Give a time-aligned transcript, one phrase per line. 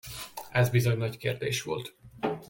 [0.51, 1.95] Ez bizony nagy kérdés volt.